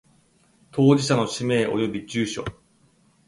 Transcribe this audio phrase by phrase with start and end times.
[0.71, 2.43] 当事者の氏名及び住所